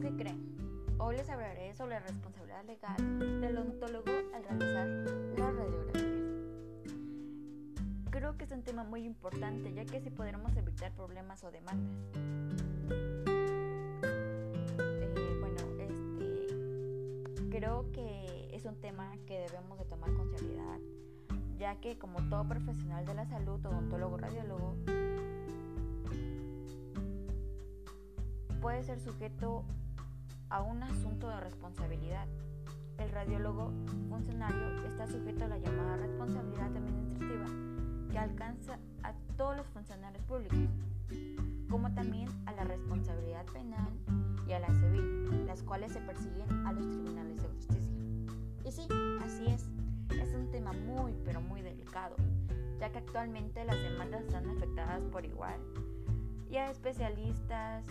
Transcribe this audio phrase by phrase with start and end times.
[0.00, 0.56] ¿qué creen?
[0.98, 4.86] Hoy les hablaré sobre la responsabilidad legal del odontólogo al realizar
[5.36, 6.22] las radiografías.
[8.10, 11.96] Creo que es un tema muy importante ya que así podremos evitar problemas o demandas.
[14.78, 20.78] Eh, bueno, este, creo que es un tema que debemos de tomar con seriedad
[21.58, 24.76] ya que como todo profesional de la salud, odontólogo, radiólogo,
[28.60, 29.64] puede ser sujeto
[30.50, 32.26] a un asunto de responsabilidad.
[32.98, 33.72] El radiólogo
[34.08, 37.46] funcionario está sujeto a la llamada responsabilidad administrativa
[38.10, 40.58] que alcanza a todos los funcionarios públicos,
[41.70, 43.92] como también a la responsabilidad penal
[44.46, 47.92] y a la civil, las cuales se persiguen a los tribunales de justicia.
[48.64, 48.88] Y sí,
[49.22, 49.68] así es,
[50.10, 52.16] es un tema muy pero muy delicado,
[52.80, 55.60] ya que actualmente las demandas están afectadas por igual
[56.50, 57.84] y a especialistas,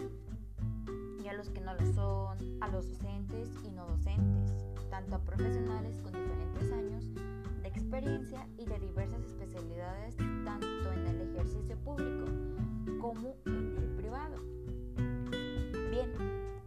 [1.38, 4.52] los que no lo son, a los docentes y no docentes,
[4.90, 7.14] tanto a profesionales con diferentes años
[7.62, 12.26] de experiencia y de diversas especialidades, tanto en el ejercicio público
[13.00, 14.36] como en el privado.
[15.92, 16.12] Bien,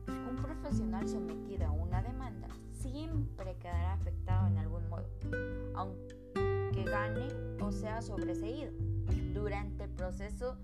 [0.07, 5.09] un profesional sometido a una demanda siempre quedará afectado en algún modo,
[5.75, 7.27] aunque gane
[7.61, 8.71] o sea sobreseído
[9.35, 10.59] durante el proceso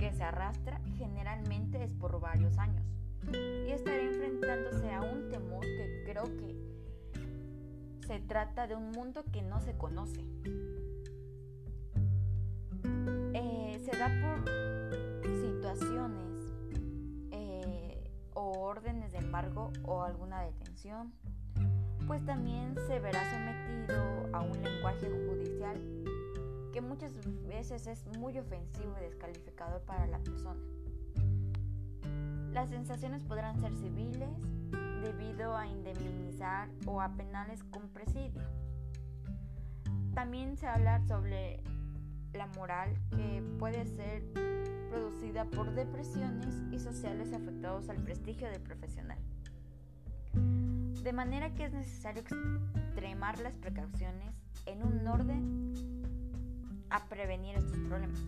[0.00, 2.84] que se arrastra generalmente es por varios años
[3.32, 6.54] y estará enfrentándose a un temor que creo que
[8.06, 10.20] se trata de un mundo que no se conoce.
[13.34, 14.44] Eh, se da por
[15.40, 16.44] situaciones
[17.30, 21.12] eh, o órdenes de embargo o alguna detención,
[22.06, 25.80] pues también se verá sometido a un lenguaje judicial
[26.72, 27.12] que muchas
[27.46, 30.60] veces es muy ofensivo y descalificador para la persona.
[32.54, 34.30] Las sensaciones podrán ser civiles
[35.02, 38.42] debido a indemnizar o a penales con presidio.
[40.14, 41.60] También se habla sobre
[42.32, 44.22] la moral que puede ser
[44.88, 49.18] producida por depresiones y sociales afectados al prestigio del profesional.
[50.32, 54.32] De manera que es necesario extremar las precauciones
[54.66, 55.74] en un orden
[56.88, 58.20] a prevenir estos problemas.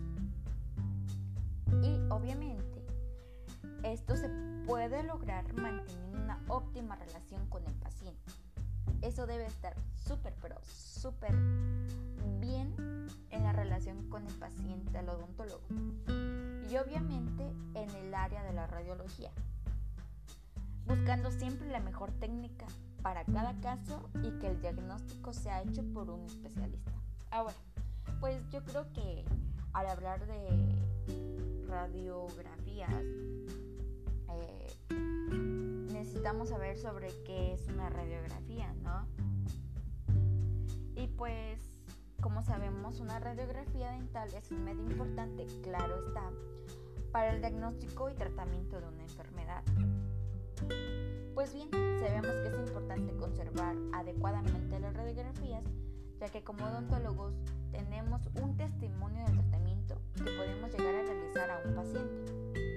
[1.81, 2.76] Y obviamente
[3.83, 4.29] esto se
[4.65, 8.31] puede lograr manteniendo una óptima relación con el paciente.
[9.01, 11.35] Eso debe estar súper, pero súper
[12.39, 12.73] bien
[13.29, 15.61] en la relación con el paciente al odontólogo.
[16.69, 17.43] Y obviamente
[17.75, 19.31] en el área de la radiología.
[20.85, 22.65] Buscando siempre la mejor técnica
[23.01, 26.91] para cada caso y que el diagnóstico sea hecho por un especialista.
[27.29, 27.53] Ahora,
[28.19, 29.25] pues yo creo que
[29.73, 30.75] al hablar de
[31.67, 33.03] radiografías,
[34.41, 34.67] eh,
[35.91, 39.07] necesitamos saber sobre qué es una radiografía, ¿no?
[40.95, 41.59] Y pues,
[42.21, 46.31] como sabemos, una radiografía dental es un medio importante, claro está,
[47.11, 49.63] para el diagnóstico y tratamiento de una enfermedad.
[51.33, 55.63] Pues bien, sabemos que es importante conservar adecuadamente las radiografías,
[56.19, 57.35] ya que como odontólogos
[57.71, 62.76] tenemos un testimonio del tratamiento que podemos llegar a realizar a un paciente.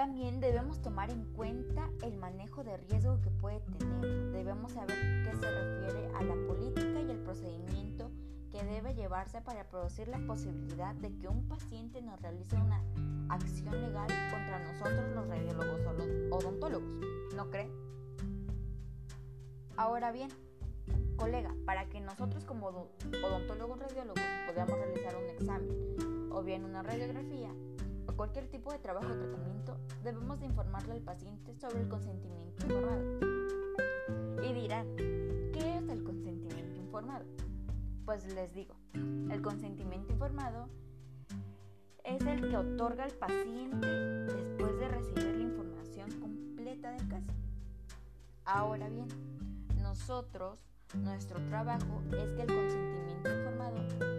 [0.00, 4.32] También debemos tomar en cuenta el manejo de riesgo que puede tener.
[4.32, 8.10] Debemos saber qué se refiere a la política y el procedimiento
[8.50, 12.82] que debe llevarse para producir la posibilidad de que un paciente nos realice una
[13.28, 15.80] acción legal contra nosotros los radiólogos
[16.30, 16.88] odontólogos.
[17.36, 17.70] ¿No creen?
[19.76, 20.30] Ahora bien,
[21.16, 22.68] colega, para que nosotros como
[23.22, 27.69] odontólogos radiólogos podamos realizar un examen o bien una radiografía o
[28.20, 33.18] cualquier tipo de trabajo o tratamiento, debemos de informarle al paciente sobre el consentimiento informado.
[34.44, 37.24] Y dirán, ¿qué es el consentimiento informado?
[38.04, 40.68] Pues les digo, el consentimiento informado
[42.04, 47.32] es el que otorga al paciente después de recibir la información completa del caso.
[48.44, 49.08] Ahora bien,
[49.80, 54.09] nosotros nuestro trabajo es que el consentimiento informado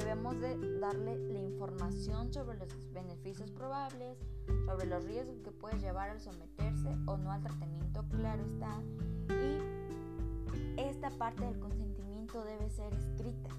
[0.00, 4.16] debemos de darle la información sobre los beneficios probables,
[4.64, 8.80] sobre los riesgos que puede llevar al someterse o no al tratamiento, claro está,
[9.28, 13.50] y esta parte del consentimiento debe ser escrita.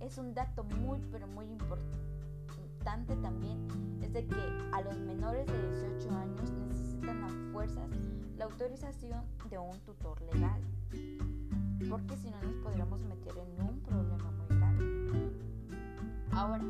[0.00, 3.66] Es un dato muy pero muy importante también,
[4.02, 4.40] es de que
[4.72, 7.88] a los menores de 18 años necesitan a fuerzas
[8.36, 10.60] la autorización de un tutor legal
[11.88, 14.09] porque si no nos podríamos meter en un problema.
[16.32, 16.64] Ahora,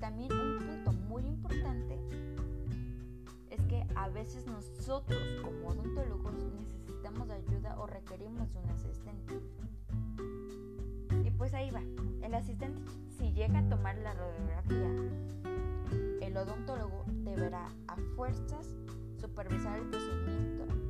[0.00, 1.98] también un punto muy importante
[3.50, 9.40] es que a veces nosotros como odontólogos necesitamos ayuda o requerimos de un asistente.
[11.24, 11.82] Y pues ahí va,
[12.22, 12.80] el asistente
[13.18, 14.90] si llega a tomar la radiografía,
[16.20, 18.76] el odontólogo deberá a fuerzas
[19.18, 20.87] supervisar el procedimiento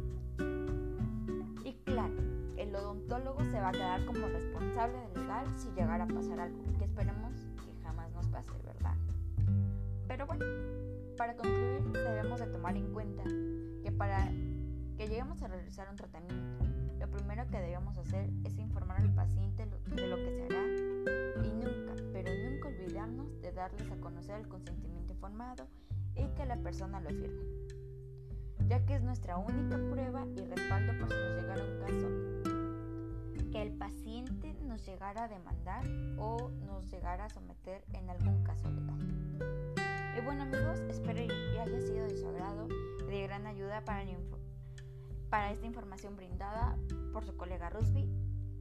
[2.78, 6.84] Odontólogo se va a quedar como responsable del legal si llegara a pasar algo, que
[6.84, 7.32] esperemos
[7.64, 8.94] que jamás nos pase, ¿verdad?
[10.06, 10.44] Pero bueno,
[11.16, 13.25] para concluir debemos de tomar en cuenta
[13.82, 14.26] que para
[14.96, 16.64] que lleguemos a realizar un tratamiento,
[16.98, 21.50] lo primero que debemos hacer es informar al paciente de lo que se hará y
[21.50, 25.66] nunca, pero nunca olvidarnos de darles a conocer el consentimiento informado
[26.14, 27.44] y que la persona lo firme,
[28.66, 32.38] ya que es nuestra única prueba y respaldo por si nos llegara un caso
[33.62, 35.84] el paciente nos llegara a demandar
[36.19, 38.99] o nos llegara a someter en algún caso legal.
[40.16, 42.69] Y bueno amigos, espero que haya sido de su agrado
[43.00, 44.05] y de gran ayuda para,
[45.28, 46.76] para esta información brindada
[47.12, 48.08] por su colega Rusby.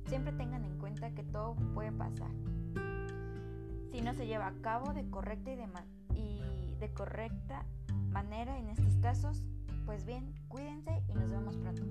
[0.07, 2.31] Siempre tengan en cuenta que todo puede pasar.
[3.91, 5.67] Si no se lleva a cabo de correcta y de,
[6.15, 7.65] y de correcta
[8.09, 9.43] manera en estos casos,
[9.85, 11.83] pues bien, cuídense y nos vemos pronto.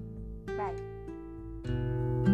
[0.47, 2.26] Bye.